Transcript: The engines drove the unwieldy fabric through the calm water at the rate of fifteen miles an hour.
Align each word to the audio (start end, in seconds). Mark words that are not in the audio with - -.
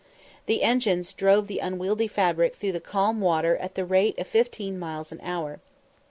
The 0.47 0.63
engines 0.63 1.13
drove 1.13 1.45
the 1.47 1.59
unwieldy 1.59 2.07
fabric 2.07 2.55
through 2.55 2.71
the 2.71 2.79
calm 2.79 3.19
water 3.21 3.55
at 3.57 3.75
the 3.75 3.85
rate 3.85 4.17
of 4.17 4.25
fifteen 4.27 4.79
miles 4.79 5.11
an 5.11 5.19
hour. 5.21 5.59